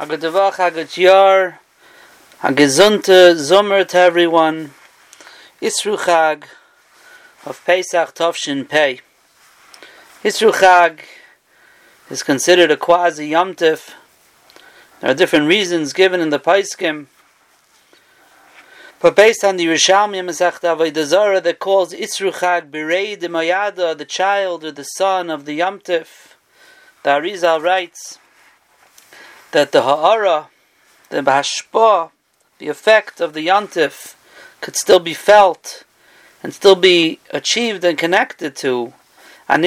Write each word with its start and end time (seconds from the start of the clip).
Hagadavach, 0.00 0.54
Hagat 0.54 1.58
Hagezunte, 2.40 3.34
Zomer 3.34 3.86
to 3.86 3.98
everyone. 3.98 4.72
Isru 5.60 5.98
Chag 5.98 6.44
of 7.44 7.62
Pesach 7.66 8.14
Tovshin 8.14 8.66
Pei. 8.66 9.02
Isru 10.24 10.98
is 12.08 12.22
considered 12.22 12.70
a 12.70 12.78
quasi 12.78 13.28
yomtiv. 13.32 13.92
There 15.00 15.10
are 15.10 15.14
different 15.14 15.48
reasons 15.48 15.92
given 15.92 16.22
in 16.22 16.30
the 16.30 16.40
Paiskim. 16.40 17.08
But 19.00 19.14
based 19.14 19.44
on 19.44 19.58
the 19.58 19.66
Yerushalmi 19.66 20.24
Masechta 20.24 20.78
Avodah 20.78 21.42
that 21.42 21.58
calls 21.58 21.92
Isru 21.92 22.32
Birei 22.70 23.20
de 23.20 23.28
Mayada, 23.28 23.98
the 23.98 24.06
child 24.06 24.64
or 24.64 24.72
the 24.72 24.84
son 24.84 25.28
of 25.28 25.44
the 25.44 25.58
Yomtiv, 25.58 26.06
the 27.02 27.10
Arizal 27.10 27.62
writes 27.62 28.18
that 29.52 29.72
the 29.72 29.82
Ha'ara, 29.82 30.48
the 31.08 31.22
Bahashpa, 31.22 32.10
the 32.58 32.68
effect 32.68 33.20
of 33.20 33.32
the 33.32 33.46
Yantif 33.46 34.14
could 34.60 34.76
still 34.76 35.00
be 35.00 35.14
felt 35.14 35.84
and 36.42 36.54
still 36.54 36.76
be 36.76 37.18
achieved 37.30 37.84
and 37.84 37.98
connected 37.98 38.54
to 38.56 38.92
an. 39.48 39.64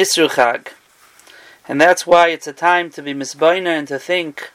And 1.68 1.82
that's 1.82 2.08
why 2.08 2.28
it's 2.30 2.48
a 2.48 2.54
time 2.54 2.90
to 2.92 3.02
be 3.02 3.14
misbaina 3.14 3.78
and 3.78 3.88
to 3.88 4.00
think 4.00 4.52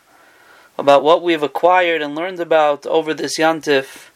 about 0.79 1.03
what 1.03 1.23
we've 1.23 1.43
acquired 1.43 2.03
and 2.03 2.15
learned 2.15 2.41
about 2.41 2.87
over 2.87 3.13
this 3.13 3.39
Yantif 3.39 4.11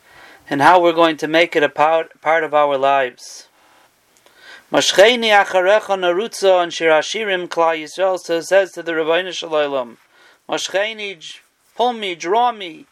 and 0.49 0.63
how 0.63 0.81
we're 0.81 0.93
going 0.93 1.17
to 1.19 1.29
make 1.29 1.57
it 1.57 1.63
a 1.63 1.69
part, 1.69 2.21
part 2.21 2.45
of 2.45 2.55
our 2.55 2.77
lives. 2.79 3.49
Mashcheini 4.71 5.31
acharecha 5.45 5.99
narutza 5.99 6.63
and 6.63 6.73
shirashirim 6.73 7.49
kla 7.49 7.75
Yisrael 7.75 8.19
says 8.19 8.73
to 8.73 8.83
the 8.83 8.93
Rebbeinu 8.93 9.33
Shalom, 9.33 9.99
Mashcheini, 10.49 11.39
pull 11.77 11.93
me, 11.93 12.15
draw 12.15 12.53
me, 12.53 12.87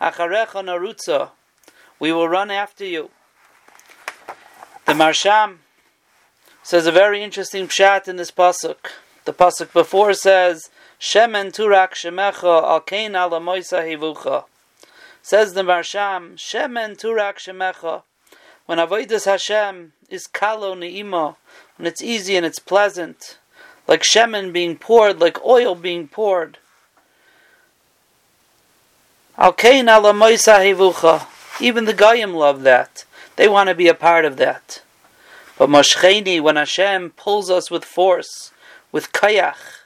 Acharecha 0.00 0.62
narutza. 0.62 1.30
We 1.98 2.12
will 2.12 2.28
run 2.28 2.50
after 2.50 2.84
you. 2.84 3.10
The 4.86 4.92
Marsham 4.92 5.58
says 6.62 6.86
a 6.86 6.92
very 6.92 7.22
interesting 7.22 7.66
pshat 7.66 8.06
in 8.08 8.16
this 8.16 8.30
pasuk. 8.30 8.76
The 9.24 9.32
pasuk 9.32 9.72
before 9.72 10.12
says, 10.12 10.70
Shemen 11.00 11.52
turak 11.52 11.92
shemecha 11.92 12.62
al 12.62 12.80
kein 12.80 13.16
ala 13.16 13.40
moisa 13.40 13.82
hevucha. 13.82 14.44
Says 15.22 15.54
the 15.54 15.62
Marsham, 15.62 16.34
Shemen 16.34 16.96
turak 16.96 17.38
shemecha. 17.38 18.02
When 18.66 18.78
avodas 18.78 19.24
Hashem 19.24 19.92
is 20.10 20.26
kalo 20.26 20.74
ne'ima, 20.74 21.36
when 21.76 21.86
it's 21.86 22.02
easy 22.02 22.36
and 22.36 22.44
it's 22.44 22.58
pleasant, 22.58 23.38
like 23.88 24.02
shemen 24.02 24.52
being 24.52 24.76
poured, 24.76 25.20
like 25.20 25.44
oil 25.44 25.74
being 25.74 26.08
poured. 26.08 26.58
Even 29.38 29.84
the 31.84 31.94
Goyim 31.94 32.34
love 32.34 32.62
that. 32.62 33.04
They 33.36 33.48
want 33.48 33.68
to 33.68 33.74
be 33.74 33.88
a 33.88 33.94
part 33.94 34.24
of 34.24 34.38
that. 34.38 34.82
But 35.58 35.68
Moshcheni, 35.68 36.40
when 36.40 36.56
Hashem 36.56 37.10
pulls 37.10 37.50
us 37.50 37.70
with 37.70 37.84
force, 37.84 38.52
with 38.92 39.12
kayach, 39.12 39.82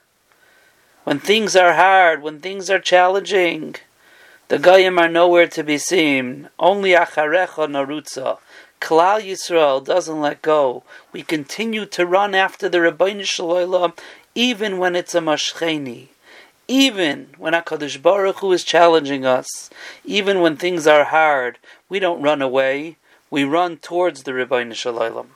when 1.02 1.18
things 1.18 1.56
are 1.56 1.74
hard, 1.74 2.22
when 2.22 2.38
things 2.38 2.70
are 2.70 2.78
challenging, 2.78 3.74
the 4.48 4.58
Goyim 4.58 4.98
are 4.98 5.08
nowhere 5.08 5.48
to 5.48 5.64
be 5.64 5.78
seen. 5.78 6.48
Only 6.58 6.90
Acharecha 6.90 7.66
Narutza. 7.68 8.38
Klal 8.80 9.20
Yisrael 9.20 9.84
doesn't 9.84 10.20
let 10.20 10.42
go. 10.42 10.84
We 11.12 11.22
continue 11.22 11.86
to 11.86 12.06
run 12.06 12.36
after 12.36 12.68
the 12.68 12.78
Rabbeinu 12.78 13.24
Shalom, 13.24 13.94
even 14.34 14.78
when 14.78 14.94
it's 14.94 15.14
a 15.14 15.20
Moshcheni 15.20 16.08
even 16.70 17.30
when 17.36 17.52
HaKadosh 17.52 18.00
Baruch 18.00 18.38
Hu 18.38 18.52
is 18.52 18.62
challenging 18.62 19.26
us, 19.26 19.70
even 20.04 20.40
when 20.40 20.56
things 20.56 20.86
are 20.86 21.02
hard, 21.02 21.58
we 21.88 21.98
don't 21.98 22.22
run 22.22 22.40
away, 22.40 22.96
we 23.28 23.42
run 23.42 23.76
towards 23.76 24.22
the 24.22 24.30
Rebbeinu 24.30 24.74
Shalom. 24.74 25.30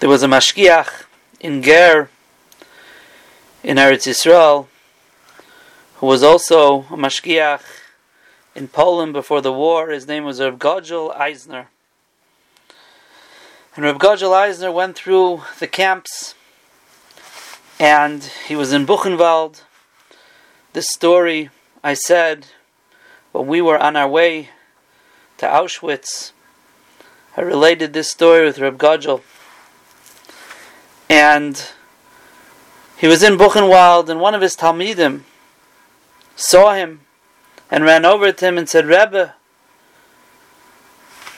There 0.00 0.08
was 0.08 0.22
a 0.22 0.26
mashgiach 0.26 1.04
in 1.38 1.62
Ger, 1.62 2.08
in 3.62 3.76
Eretz 3.76 4.08
Yisrael, 4.08 4.68
who 5.96 6.06
was 6.06 6.22
also 6.22 6.80
a 6.90 6.96
mashgiach 6.96 7.62
in 8.54 8.68
Poland 8.68 9.12
before 9.12 9.42
the 9.42 9.52
war. 9.52 9.90
His 9.90 10.08
name 10.08 10.24
was 10.24 10.40
Reb 10.40 10.58
Godgel 10.58 11.14
Eisner. 11.14 11.68
And 13.76 13.84
Reb 13.84 13.98
Godgel 13.98 14.32
Eisner 14.32 14.72
went 14.72 14.96
through 14.96 15.42
the 15.58 15.66
camps 15.66 16.34
and 17.78 18.24
he 18.46 18.54
was 18.56 18.72
in 18.72 18.86
Buchenwald. 18.86 19.62
This 20.72 20.88
story 20.88 21.50
I 21.82 21.94
said 21.94 22.46
when 23.32 23.46
we 23.46 23.60
were 23.60 23.78
on 23.78 23.96
our 23.96 24.08
way 24.08 24.50
to 25.38 25.46
Auschwitz. 25.46 26.32
I 27.36 27.40
related 27.40 27.92
this 27.92 28.10
story 28.10 28.44
with 28.44 28.58
Reb 28.58 28.78
Godgel. 28.78 29.22
And 31.08 31.70
he 32.96 33.06
was 33.06 33.22
in 33.22 33.36
Buchenwald, 33.36 34.08
and 34.08 34.20
one 34.20 34.34
of 34.34 34.40
his 34.40 34.56
Talmidim 34.56 35.22
saw 36.36 36.74
him 36.74 37.00
and 37.70 37.84
ran 37.84 38.04
over 38.04 38.30
to 38.30 38.46
him 38.46 38.56
and 38.56 38.68
said, 38.68 38.86
Rebbe, 38.86 39.34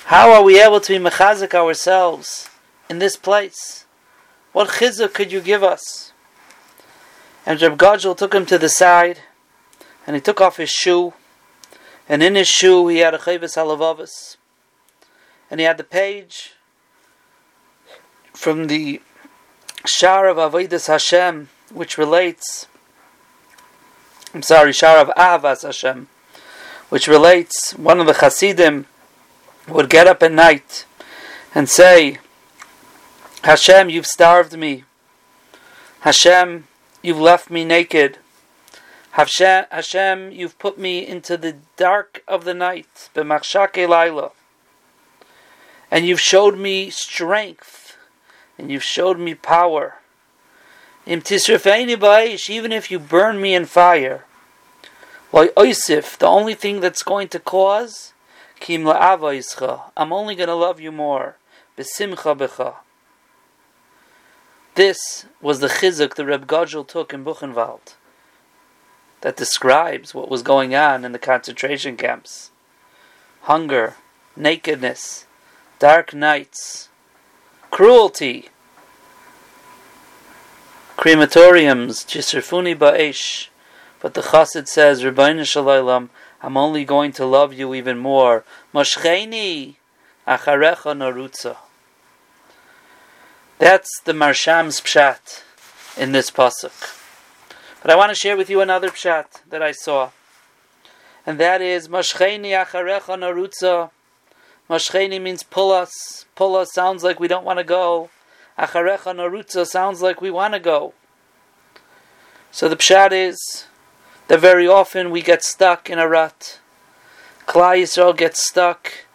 how 0.07 0.31
are 0.33 0.43
we 0.43 0.61
able 0.61 0.81
to 0.81 0.99
be 0.99 1.05
mechazik 1.05 1.55
ourselves 1.55 2.51
in 2.89 2.99
this 2.99 3.17
place? 3.17 3.87
What 4.53 4.69
chizuk 4.69 5.15
could 5.15 5.33
you 5.33 5.41
give 5.41 5.65
us? 5.65 6.13
And 7.47 7.63
Reb 7.63 7.79
Godgel 7.79 8.17
took 8.17 8.35
him 8.35 8.45
to 8.47 8.59
the 8.59 8.69
side, 8.69 9.21
and 10.05 10.17
he 10.17 10.21
took 10.21 10.41
off 10.41 10.57
his 10.57 10.69
shoe, 10.69 11.15
and 12.09 12.23
in 12.23 12.35
his 12.35 12.49
shoe 12.49 12.89
he 12.89 12.99
had 12.99 13.15
a 13.15 13.19
Chovos 13.19 13.57
Halevavos, 13.57 14.37
and 15.49 15.61
he 15.61 15.67
had 15.67 15.79
the 15.79 15.85
page 15.85 16.55
from 18.35 18.67
the 18.67 19.01
Shar 19.85 20.27
of 20.27 20.37
Avedis 20.37 20.89
Hashem, 20.89 21.49
which 21.73 21.97
relates, 21.97 22.67
I'm 24.35 24.43
sorry, 24.43 24.73
Shar 24.73 24.99
of 24.99 25.09
Ahavas 25.17 25.63
Hashem, 25.63 26.09
which 26.89 27.07
relates, 27.07 27.73
one 27.75 28.01
of 28.01 28.07
the 28.07 28.15
Hasidim 28.15 28.87
would 29.69 29.89
get 29.89 30.07
up 30.09 30.23
at 30.23 30.33
night 30.33 30.85
and 31.55 31.69
say, 31.69 32.19
Hashem, 33.45 33.89
you've 33.89 34.07
starved 34.07 34.57
me. 34.57 34.85
Hashem, 36.01 36.67
You've 37.03 37.21
left 37.21 37.51
me 37.51 37.65
naked. 37.65 38.19
Hashem, 39.13 40.33
you've 40.33 40.59
put 40.59 40.79
me 40.79 41.07
into 41.07 41.37
the 41.37 41.57
dark 41.77 42.23
of 42.29 42.45
the 42.45 42.53
night, 42.53 43.09
b'machshake 43.15 43.89
laila. 43.89 44.33
And 45.91 46.07
you've 46.07 46.21
showed 46.21 46.59
me 46.59 46.91
strength, 46.91 47.97
and 48.59 48.71
you've 48.71 48.83
showed 48.83 49.19
me 49.19 49.35
power. 49.35 49.97
Im 51.07 51.23
even 51.29 52.73
if 52.73 52.91
you 52.91 52.99
burn 52.99 53.41
me 53.41 53.55
in 53.55 53.65
fire. 53.65 54.25
Oisif, 55.33 56.19
the 56.19 56.27
only 56.27 56.55
thing 56.55 56.81
that's 56.81 57.03
going 57.03 57.29
to 57.29 57.39
cause, 57.39 58.13
kim 58.59 58.87
I'm 58.87 60.13
only 60.13 60.35
going 60.35 60.49
to 60.49 60.55
love 60.55 60.81
you 60.81 60.91
more. 60.91 61.37
Besimcha 61.79 62.37
becha. 62.37 62.75
This 64.77 65.25
was 65.41 65.61
the 65.61 65.69
chizuk 65.69 66.17
the 66.17 66.27
Reb 66.27 66.47
Godgel 66.47 66.87
took 66.87 67.15
in 67.15 67.25
Buchenwald 67.25 67.95
that 69.23 69.35
describes 69.35 70.13
what 70.13 70.29
was 70.29 70.43
going 70.43 70.75
on 70.75 71.03
in 71.03 71.13
the 71.13 71.19
concentration 71.19 71.97
camps. 71.97 72.51
Hunger, 73.45 73.95
nakedness, 74.37 75.25
dark 75.79 76.13
nights, 76.13 76.91
cruelty, 77.71 78.51
crematoriums, 80.99 82.05
jisrfuni 82.05 82.77
ba'esh. 82.77 83.49
But 84.01 84.13
the 84.13 84.21
chassid 84.21 84.69
says, 84.69 85.03
Rebbeinu 85.03 85.47
Shalom, 85.47 86.11
I'm 86.43 86.59
only 86.59 86.85
going 86.85 87.13
to 87.13 87.25
love 87.25 87.55
you 87.55 87.73
even 87.73 87.97
more. 87.97 88.45
Moshcheni 88.75 89.77
acharecha 90.29 90.93
narutza. 90.95 91.57
That's 93.59 93.89
the 94.05 94.13
Marsham's 94.13 94.83
pshat 94.83 95.43
in 95.97 96.13
this 96.13 96.31
pasuk. 96.31 97.01
But 97.81 97.91
I 97.91 97.97
want 97.97 98.11
to 98.11 98.15
share 98.15 98.37
with 98.37 98.51
you 98.51 98.61
another 98.61 98.91
pshat 98.91 99.49
that 99.49 99.63
I 99.63 99.73
saw, 99.73 100.11
and 101.25 101.41
that 101.41 101.63
is 101.63 101.89
Mashcheni 101.89 102.51
acharecha 102.51 103.17
narutza. 103.17 103.91
Mashcheni 104.69 105.23
means 105.23 105.43
pull 105.43 105.73
us. 105.73 106.27
Pull 106.35 106.55
us 106.55 106.71
sounds 106.75 107.03
like 107.03 107.19
we 107.19 107.29
don't 107.29 107.47
want 107.47 107.59
to 107.59 107.65
go. 107.65 108.11
Acharecha 108.59 109.15
narutza 109.15 109.65
sounds 109.67 110.03
like 110.03 110.21
we 110.21 110.31
want 110.31 110.53
to 110.53 110.61
go. 110.61 110.93
So 112.51 112.69
the 112.69 112.77
pshat 112.77 113.13
is 113.13 113.67
that 114.29 114.39
very 114.39 114.69
often 114.69 115.11
we 115.11 115.23
get 115.23 115.43
stuck 115.43 115.89
in 115.89 115.99
a 115.99 116.07
rut. 116.07 116.61
Klal 117.47 117.81
Yisrael 117.81 118.15
gets 118.15 118.45
stuck 118.45 119.06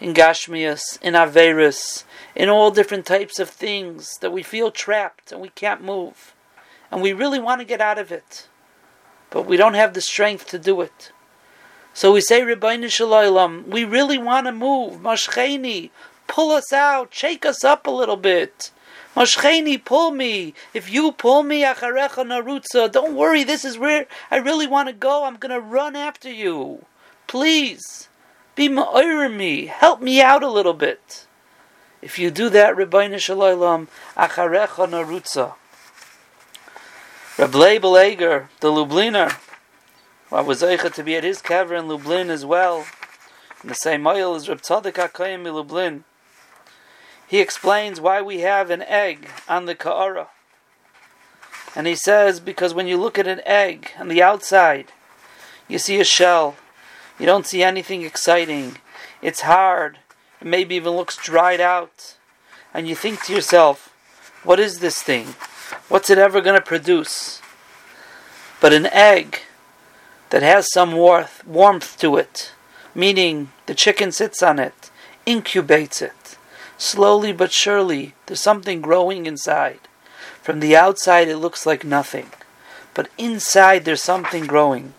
in 0.00 0.14
Gashmias, 0.14 1.00
in 1.02 1.14
Averus, 1.14 2.04
in 2.34 2.48
all 2.48 2.70
different 2.70 3.06
types 3.06 3.38
of 3.38 3.50
things 3.50 4.18
that 4.20 4.32
we 4.32 4.42
feel 4.42 4.70
trapped 4.70 5.30
and 5.32 5.40
we 5.40 5.50
can't 5.50 5.84
move. 5.84 6.34
And 6.90 7.02
we 7.02 7.12
really 7.12 7.38
want 7.38 7.60
to 7.60 7.66
get 7.66 7.80
out 7.80 7.98
of 7.98 8.10
it. 8.10 8.48
but 9.30 9.46
we 9.46 9.56
don't 9.56 9.74
have 9.74 9.94
the 9.94 10.00
strength 10.00 10.46
to 10.48 10.58
do 10.58 10.80
it. 10.80 11.12
So 11.94 12.12
we 12.12 12.20
say, 12.20 12.40
Rebbeinu 12.42 12.90
Shalom, 12.90 13.68
we 13.68 13.84
really 13.84 14.18
want 14.18 14.46
to 14.46 14.52
move. 14.52 15.00
Mashcheni, 15.00 15.90
pull 16.26 16.50
us 16.50 16.72
out, 16.72 17.14
shake 17.14 17.46
us 17.46 17.64
up 17.64 17.86
a 17.86 17.90
little 17.90 18.16
bit. 18.16 18.70
Mashcheni, 19.16 19.84
pull 19.84 20.12
me. 20.12 20.54
If 20.74 20.90
you 20.90 21.12
pull 21.12 21.42
me, 21.42 21.62
Acharecha 21.62 22.24
Narutza, 22.24 22.90
don't 22.90 23.16
worry, 23.16 23.44
this 23.44 23.64
is 23.64 23.78
where 23.78 24.06
I 24.30 24.36
really 24.36 24.66
want 24.66 24.88
to 24.88 24.92
go. 24.92 25.24
I'm 25.24 25.36
going 25.36 25.52
to 25.52 25.60
run 25.60 25.96
after 25.96 26.30
you. 26.30 26.84
Please, 27.26 28.08
be 28.54 28.68
ma'ir 28.68 29.34
me. 29.34 29.66
Help 29.66 30.00
me 30.00 30.20
out 30.20 30.42
a 30.42 30.48
little 30.48 30.74
bit. 30.74 31.26
If 32.02 32.18
you 32.18 32.30
do 32.30 32.48
that, 32.50 32.76
Rebbeinu 32.76 33.18
Shalom, 33.18 33.88
Acharecha 34.16 34.88
Narutza. 34.88 35.54
Reb 37.38 37.52
Leibel 37.52 37.96
Eger, 37.96 38.48
the 38.60 38.68
Lubliner, 38.68 39.36
I 40.32 40.42
was 40.42 40.62
able 40.62 40.90
to 40.90 41.02
be 41.02 41.16
at 41.16 41.24
his 41.24 41.42
kever 41.42 41.78
in 41.78 41.88
Lublin 41.88 42.30
as 42.30 42.44
well. 42.44 42.86
In 43.62 43.68
the 43.68 43.74
same 43.74 44.06
oil 44.06 44.34
as 44.34 44.48
Reb 44.48 44.62
Tzadok 44.62 44.92
HaKohen 44.92 45.46
in 45.46 45.54
Lublin. 45.54 46.04
He 47.26 47.40
explains 47.40 48.00
why 48.00 48.22
we 48.22 48.40
have 48.40 48.70
an 48.70 48.82
egg 48.82 49.28
on 49.48 49.66
the 49.66 49.74
Ka'ara. 49.74 50.28
And 51.74 51.86
he 51.86 51.94
says, 51.94 52.40
because 52.40 52.74
when 52.74 52.86
you 52.86 52.96
look 52.96 53.18
at 53.18 53.26
an 53.26 53.40
egg 53.44 53.92
on 53.98 54.08
the 54.08 54.22
outside, 54.22 54.92
you 55.66 55.78
see 55.78 56.00
a 56.00 56.04
shell. 56.04 56.56
You 57.20 57.26
don't 57.26 57.46
see 57.46 57.62
anything 57.62 58.02
exciting. 58.02 58.78
It's 59.22 59.42
hard. 59.42 59.98
It 60.40 60.46
maybe 60.46 60.74
even 60.74 60.94
looks 60.94 61.16
dried 61.16 61.60
out. 61.60 62.16
And 62.74 62.88
you 62.88 62.96
think 62.96 63.22
to 63.24 63.34
yourself, 63.34 63.94
what 64.42 64.58
is 64.58 64.80
this 64.80 65.02
thing? 65.02 65.34
What's 65.88 66.10
it 66.10 66.18
ever 66.18 66.40
going 66.40 66.58
to 66.58 66.64
produce? 66.64 67.40
But 68.60 68.72
an 68.72 68.86
egg 68.86 69.40
that 70.30 70.42
has 70.42 70.72
some 70.72 70.92
warmth, 70.92 71.46
warmth 71.46 71.98
to 71.98 72.16
it, 72.16 72.52
meaning 72.94 73.52
the 73.66 73.74
chicken 73.74 74.10
sits 74.10 74.42
on 74.42 74.58
it, 74.58 74.90
incubates 75.26 76.02
it, 76.02 76.20
Slowly 76.80 77.32
but 77.34 77.52
surely, 77.52 78.14
there's 78.24 78.40
something 78.40 78.80
growing 78.80 79.26
inside. 79.26 79.80
From 80.40 80.60
the 80.60 80.74
outside, 80.74 81.28
it 81.28 81.36
looks 81.36 81.66
like 81.66 81.84
nothing. 81.84 82.30
But 82.94 83.10
inside, 83.18 83.84
there's 83.84 84.02
something 84.02 84.46
growing. 84.46 84.94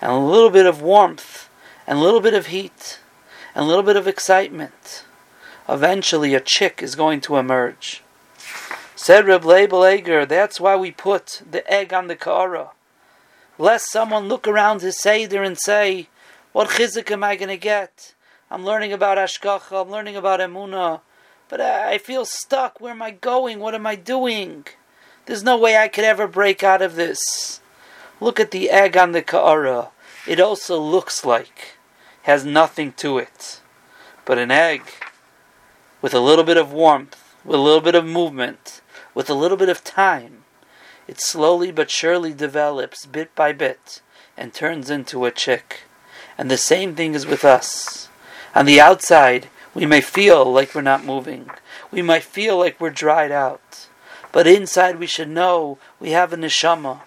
And 0.00 0.12
a 0.12 0.16
little 0.16 0.48
bit 0.48 0.64
of 0.64 0.80
warmth, 0.80 1.43
and 1.86 1.98
a 1.98 2.02
little 2.02 2.20
bit 2.20 2.34
of 2.34 2.46
heat, 2.46 3.00
and 3.54 3.64
a 3.64 3.68
little 3.68 3.82
bit 3.82 3.96
of 3.96 4.06
excitement. 4.06 5.04
Eventually, 5.68 6.34
a 6.34 6.40
chick 6.40 6.82
is 6.82 6.94
going 6.94 7.20
to 7.22 7.36
emerge. 7.36 8.02
Said 8.96 9.26
Reb 9.26 9.42
Leibel 9.42 9.84
Eger, 9.92 10.24
that's 10.24 10.60
why 10.60 10.76
we 10.76 10.90
put 10.90 11.42
the 11.50 11.70
egg 11.70 11.92
on 11.92 12.06
the 12.06 12.16
kara. 12.16 12.70
Lest 13.58 13.90
someone 13.90 14.28
look 14.28 14.48
around 14.48 14.80
his 14.80 15.00
Seder 15.00 15.42
and 15.42 15.58
say, 15.58 16.08
What 16.52 16.70
chizik 16.70 17.10
am 17.10 17.22
I 17.22 17.36
going 17.36 17.48
to 17.48 17.56
get? 17.56 18.14
I'm 18.50 18.64
learning 18.64 18.92
about 18.92 19.18
Ashkacha, 19.18 19.82
I'm 19.82 19.90
learning 19.90 20.16
about 20.16 20.40
Emunah. 20.40 21.00
But 21.48 21.60
I 21.60 21.98
feel 21.98 22.24
stuck. 22.24 22.80
Where 22.80 22.92
am 22.92 23.02
I 23.02 23.10
going? 23.10 23.60
What 23.60 23.74
am 23.74 23.86
I 23.86 23.94
doing? 23.96 24.66
There's 25.26 25.44
no 25.44 25.56
way 25.56 25.76
I 25.76 25.88
could 25.88 26.04
ever 26.04 26.26
break 26.26 26.62
out 26.62 26.82
of 26.82 26.96
this. 26.96 27.60
Look 28.20 28.40
at 28.40 28.50
the 28.50 28.70
egg 28.70 28.96
on 28.96 29.12
the 29.12 29.22
ka'ara. 29.22 29.90
It 30.26 30.40
also 30.40 30.78
looks 30.80 31.24
like 31.24 31.76
has 32.22 32.44
nothing 32.44 32.92
to 32.92 33.18
it. 33.18 33.60
But 34.24 34.38
an 34.38 34.50
egg 34.50 34.82
with 36.00 36.14
a 36.14 36.20
little 36.20 36.44
bit 36.44 36.56
of 36.56 36.72
warmth, 36.72 37.36
with 37.44 37.56
a 37.56 37.62
little 37.62 37.82
bit 37.82 37.94
of 37.94 38.06
movement, 38.06 38.80
with 39.14 39.28
a 39.28 39.34
little 39.34 39.56
bit 39.56 39.68
of 39.68 39.84
time, 39.84 40.44
it 41.06 41.20
slowly 41.20 41.70
but 41.70 41.90
surely 41.90 42.32
develops 42.32 43.04
bit 43.04 43.34
by 43.34 43.52
bit 43.52 44.00
and 44.36 44.54
turns 44.54 44.88
into 44.88 45.26
a 45.26 45.30
chick. 45.30 45.82
And 46.38 46.50
the 46.50 46.56
same 46.56 46.94
thing 46.94 47.14
is 47.14 47.26
with 47.26 47.44
us. 47.44 48.08
On 48.54 48.64
the 48.64 48.80
outside, 48.80 49.48
we 49.74 49.84
may 49.84 50.00
feel 50.00 50.50
like 50.50 50.74
we're 50.74 50.80
not 50.80 51.04
moving. 51.04 51.50
We 51.90 52.00
might 52.00 52.22
feel 52.22 52.58
like 52.58 52.80
we're 52.80 52.90
dried 52.90 53.30
out. 53.30 53.88
But 54.32 54.46
inside 54.46 54.98
we 54.98 55.06
should 55.06 55.28
know 55.28 55.78
we 56.00 56.10
have 56.10 56.32
a 56.32 56.36
neshama. 56.36 57.00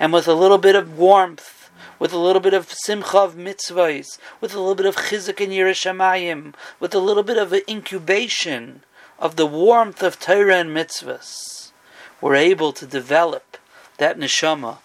And 0.00 0.12
with 0.12 0.26
a 0.26 0.34
little 0.34 0.58
bit 0.58 0.74
of 0.74 0.98
warmth, 0.98 1.55
with 1.98 2.12
a 2.12 2.18
little 2.18 2.40
bit 2.40 2.54
of 2.54 2.72
simcha 2.72 3.18
of 3.18 3.34
mitzvahs, 3.34 4.18
with 4.40 4.54
a 4.54 4.58
little 4.58 4.74
bit 4.74 4.86
of 4.86 4.96
chizuk 4.96 5.42
and 5.42 5.52
Yerushalayim, 5.52 6.54
with 6.80 6.94
a 6.94 6.98
little 6.98 7.22
bit 7.22 7.38
of 7.38 7.54
incubation 7.68 8.82
of 9.18 9.36
the 9.36 9.46
warmth 9.46 10.02
of 10.02 10.20
Torah 10.20 10.56
and 10.56 10.70
mitzvahs, 10.70 11.72
we're 12.20 12.34
able 12.34 12.72
to 12.72 12.86
develop 12.86 13.56
that 13.98 14.18
neshama 14.18 14.78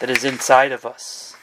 that 0.00 0.10
is 0.10 0.24
inside 0.24 0.72
of 0.72 0.84
us. 0.84 1.36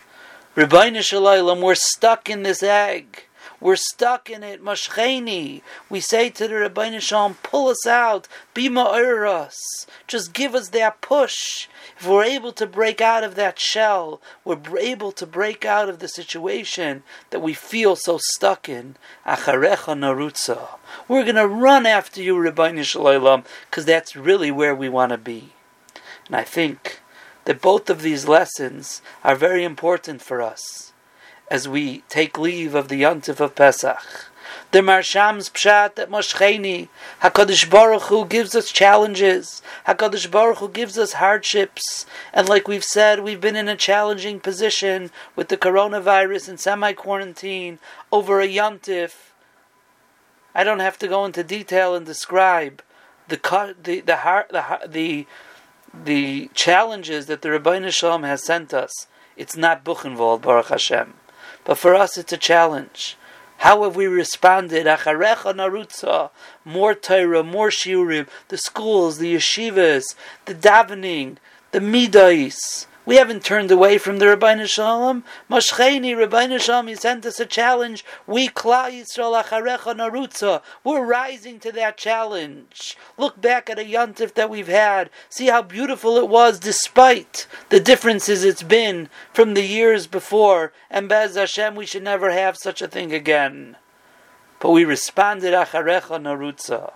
Rabbi 0.56 1.00
Shalom, 1.00 1.62
we're 1.62 1.76
stuck 1.76 2.30
in 2.30 2.44
this 2.44 2.62
egg. 2.62 3.24
We're 3.64 3.78
stuck 3.78 4.30
in 4.30 4.44
it. 4.44 4.62
Mashcheni. 4.62 5.62
We 5.90 6.02
say 6.02 6.30
to 6.32 6.50
the 6.50 6.56
Rabbi 6.56 7.00
Shalom, 7.00 7.36
pull 7.44 7.70
us 7.70 7.88
out. 7.88 8.28
Be 8.54 8.68
us. 8.68 9.88
Just 10.06 10.34
give 10.34 10.54
us 10.54 10.68
that 10.70 11.00
push. 11.00 11.70
If 11.98 12.06
we're 12.06 12.26
able 12.26 12.52
to 12.52 12.68
break 12.68 13.00
out 13.00 13.24
of 13.24 13.36
that 13.36 13.58
shell, 13.58 14.20
we're 14.44 14.60
able 14.78 15.14
to 15.14 15.26
break 15.26 15.64
out 15.64 15.88
of 15.88 16.00
the 16.00 16.10
situation 16.10 17.04
that 17.30 17.40
we 17.40 17.54
feel 17.54 17.96
so 17.96 18.20
stuck 18.22 18.68
in. 18.68 18.98
Acharecha 19.26 19.96
narutza. 19.98 20.68
We're 21.08 21.24
going 21.24 21.36
to 21.38 21.48
run 21.48 21.86
after 21.86 22.22
you, 22.22 22.38
Rabbi 22.38 22.82
Shalom, 22.82 23.46
because 23.70 23.86
that's 23.86 24.14
really 24.14 24.52
where 24.52 24.76
we 24.76 24.90
want 24.90 25.14
to 25.14 25.18
be. 25.18 25.54
And 26.28 26.36
I 26.36 26.44
think 26.44 27.00
that 27.46 27.62
both 27.62 27.90
of 27.90 28.02
these 28.02 28.28
lessons 28.28 29.02
are 29.24 29.36
very 29.36 29.64
important 29.64 30.22
for 30.22 30.42
us 30.42 30.93
as 31.50 31.68
we 31.68 32.04
take 32.10 32.38
leave 32.38 32.76
of 32.76 32.88
the 32.88 33.02
Yontif 33.02 33.40
of 33.40 33.56
Pesach. 33.56 34.32
The 34.72 34.82
Marsham's 34.82 35.50
pshat 35.50 35.96
that 35.96 36.10
Moshcheni, 36.10 36.88
Hakadosh 37.22 37.70
Baruch 37.70 38.04
Hu 38.04 38.26
gives 38.26 38.56
us 38.56 38.72
challenges. 38.72 39.62
Hakadosh 39.88 40.32
Baruch 40.32 40.58
Hu 40.58 40.70
gives 40.70 40.98
us 40.98 41.14
hardships, 41.14 42.08
and 42.34 42.50
like 42.50 42.68
we've 42.68 42.84
said, 42.84 43.20
we've 43.20 43.40
been 43.40 43.56
in 43.56 43.70
a 43.70 43.76
challenging 43.76 44.40
position 44.40 45.12
with 45.36 45.50
the 45.50 45.58
coronavirus 45.58 46.50
and 46.50 46.60
semi-quarantine 46.60 47.78
over 48.12 48.42
a 48.42 48.48
Yontif. 48.48 49.14
I 50.56 50.64
don't 50.64 50.80
have 50.80 50.98
to 51.00 51.08
go 51.08 51.24
into 51.26 51.44
detail 51.44 51.94
and 51.94 52.06
describe 52.06 52.82
the 53.28 53.38
the 53.84 54.02
the 54.02 54.46
the 54.52 54.88
the, 54.88 55.28
the 55.94 56.50
challenges 56.54 57.28
that 57.28 57.44
the 57.44 57.52
Rabbi 57.52 57.90
Shalom 57.90 58.24
has 58.24 58.44
sent 58.44 58.74
us. 58.74 59.08
It's 59.38 59.56
not 59.56 59.84
Buchenwald, 59.84 60.42
Baruch 60.42 60.70
Hashem. 60.70 61.14
But 61.66 61.78
for 61.78 61.96
us, 61.96 62.18
it's 62.18 62.34
a 62.34 62.38
challenge. 62.38 63.18
How 63.58 63.84
have 63.84 63.96
we 63.96 64.08
responded? 64.08 64.86
Acharecha 64.86 65.54
narutza, 65.54 66.32
more 66.66 66.94
Torah, 66.94 67.44
more 67.44 67.70
shiurim, 67.70 68.28
the 68.50 68.58
schools, 68.58 69.20
the 69.20 69.36
yeshivas, 69.36 70.16
the 70.46 70.54
davening, 70.54 71.38
the 71.72 71.80
midais. 71.80 72.88
We 73.06 73.18
haven't 73.18 73.44
turned 73.44 73.70
away 73.70 73.98
from 73.98 74.20
the 74.20 74.28
Rabbi 74.28 74.64
Shalom. 74.64 75.26
Moshcheni, 75.50 76.18
Rabbi 76.18 76.58
Shalom, 76.58 76.88
he 76.88 76.96
sent 76.96 77.26
us 77.26 77.38
a 77.38 77.46
challenge. 77.46 78.06
We, 78.26 78.48
Kla 78.48 78.90
Yisrael 78.90 79.44
Acharecha 79.44 79.94
Narutza, 79.94 80.62
we're 80.86 81.06
rising 81.06 81.60
to 81.60 81.72
that 81.74 81.98
challenge. 81.98 82.98
Look 83.18 83.42
back 83.42 83.70
at 83.70 83.78
a 83.78 83.84
Yontif 83.84 84.36
that 84.36 84.50
we've 84.50 84.70
had. 84.70 85.10
See 85.28 85.48
how 85.48 85.62
beautiful 85.62 86.16
it 86.16 86.30
was 86.30 86.60
despite 86.60 87.46
the 87.68 87.82
differences 87.82 88.46
it's 88.46 88.64
been 88.64 89.10
from 89.34 89.54
the 89.54 89.66
years 89.66 90.08
before. 90.08 90.72
And 90.90 91.10
Bez 91.10 91.36
Hashem, 91.36 91.76
we 91.76 91.86
should 91.86 92.04
never 92.04 92.32
have 92.32 92.56
such 92.56 92.82
a 92.82 92.88
thing 92.88 93.12
again. 93.12 93.76
But 94.62 94.72
we 94.72 94.86
responded 94.86 95.54
Acharecha 95.54 96.22
Narutza. 96.22 96.94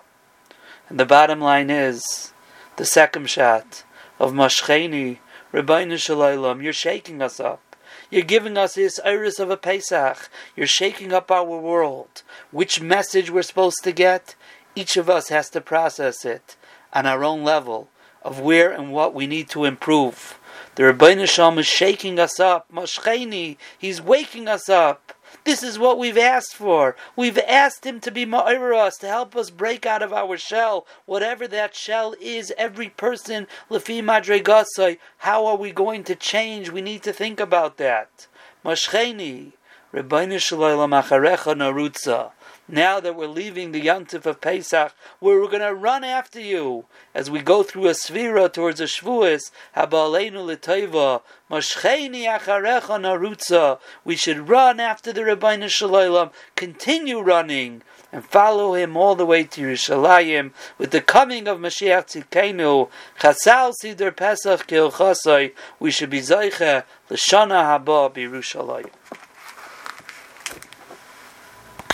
And 0.87 0.97
the 0.97 1.05
bottom 1.05 1.41
line 1.41 1.69
is, 1.69 2.31
the 2.77 2.85
second 2.85 3.29
shot 3.29 3.83
of 4.19 4.31
Moshcheni, 4.31 5.17
Rabbeinu 5.53 5.97
Shalom, 5.97 6.61
you're 6.61 6.73
shaking 6.73 7.21
us 7.21 7.39
up. 7.39 7.77
You're 8.09 8.23
giving 8.23 8.57
us 8.57 8.75
this 8.75 8.99
iris 9.05 9.39
of 9.39 9.49
a 9.49 9.55
Pesach. 9.55 10.29
You're 10.57 10.67
shaking 10.67 11.13
up 11.13 11.31
our 11.31 11.45
world. 11.45 12.23
Which 12.51 12.81
message 12.81 13.31
we're 13.31 13.43
supposed 13.43 13.81
to 13.83 13.93
get? 13.93 14.35
Each 14.75 14.97
of 14.97 15.09
us 15.09 15.29
has 15.29 15.49
to 15.51 15.61
process 15.61 16.25
it 16.25 16.57
on 16.91 17.05
our 17.05 17.23
own 17.23 17.45
level 17.45 17.87
of 18.23 18.41
where 18.41 18.71
and 18.71 18.91
what 18.91 19.13
we 19.13 19.25
need 19.25 19.49
to 19.51 19.63
improve. 19.63 20.37
The 20.75 20.83
Rabbeinu 20.83 21.29
Shalom 21.29 21.59
is 21.59 21.65
shaking 21.65 22.19
us 22.19 22.41
up. 22.41 22.65
Moshcheni, 22.69 23.55
he's 23.77 24.01
waking 24.01 24.49
us 24.49 24.67
up. 24.67 25.13
This 25.43 25.63
is 25.63 25.79
what 25.79 25.97
we've 25.97 26.17
asked 26.17 26.55
for. 26.55 26.95
We've 27.15 27.37
asked 27.39 27.85
Him 27.85 27.99
to 28.01 28.11
be 28.11 28.25
us, 28.33 28.97
to 28.97 29.07
help 29.07 29.35
us 29.35 29.49
break 29.49 29.85
out 29.85 30.01
of 30.01 30.11
our 30.13 30.37
shell, 30.37 30.85
whatever 31.05 31.47
that 31.47 31.75
shell 31.75 32.15
is. 32.19 32.53
Every 32.57 32.89
person, 32.89 33.47
lefi 33.69 34.01
madregasai, 34.01 34.99
how 35.19 35.45
are 35.45 35.55
we 35.55 35.71
going 35.71 36.03
to 36.05 36.15
change? 36.15 36.69
We 36.69 36.81
need 36.81 37.03
to 37.03 37.13
think 37.13 37.39
about 37.39 37.77
that. 37.77 38.27
Mashcheni, 38.65 39.53
Rebbeinu 39.93 40.39
Shalom 40.39 40.91
Acharecha 40.91 41.55
Narutza. 41.55 42.31
Now 42.67 42.99
that 42.99 43.15
we're 43.15 43.27
leaving 43.27 43.71
the 43.71 43.81
Yantif 43.81 44.25
of 44.25 44.41
Pesach, 44.41 44.93
we're 45.21 45.45
going 45.47 45.61
to 45.61 45.73
run 45.73 46.03
after 46.03 46.39
you 46.39 46.85
as 47.13 47.29
we 47.29 47.39
go 47.39 47.63
through 47.63 47.87
a 47.87 47.91
Svira 47.91 48.51
towards 48.51 48.81
a 48.81 48.85
Shavuos. 48.85 49.51
Habaleinu 49.75 50.45
l'tayva, 50.45 51.21
mashcheini 51.49 52.25
acharecha 52.25 52.99
narutza. 52.99 53.79
We 54.03 54.15
should 54.15 54.49
run 54.49 54.79
after 54.79 55.13
the 55.13 55.21
Rabbeinu 55.21 55.69
Shalom, 55.69 56.31
continue 56.55 57.21
running, 57.21 57.83
and 58.11 58.25
follow 58.25 58.73
him 58.73 58.97
all 58.97 59.15
the 59.15 59.25
way 59.25 59.43
to 59.43 59.61
Yerushalayim 59.61 60.51
with 60.77 60.91
the 60.91 61.01
coming 61.01 61.47
of 61.47 61.59
Mashiach 61.59 62.29
Tzidkenu. 62.29 62.89
Chasal 63.19 63.73
Siddur 63.81 64.15
Pesach 64.15 64.67
Kilchasai. 64.67 65.53
We 65.79 65.91
should 65.91 66.09
be 66.09 66.19
Zaycha 66.19 66.83
L'Shana 67.09 67.79
Haba 67.79 68.13
B'Yerushalayim. 68.13 68.91